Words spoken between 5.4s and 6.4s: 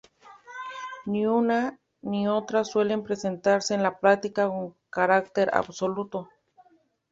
absoluto.